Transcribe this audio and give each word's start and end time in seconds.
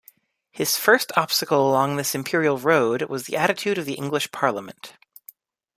His 0.49 0.77
first 0.77 1.11
obstacle 1.15 1.69
along 1.69 1.95
this 1.95 2.15
imperial 2.15 2.57
road 2.57 3.03
was 3.03 3.25
the 3.27 3.37
attitude 3.37 3.77
of 3.77 3.85
the 3.85 3.93
English 3.93 4.31
Parliament. 4.31 4.93